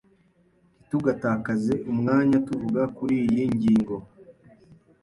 [0.77, 3.95] Ntitugatakaze umwanya tuvuga kuriyi ngingo.